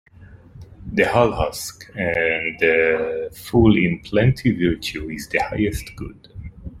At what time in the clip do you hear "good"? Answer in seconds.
5.95-6.27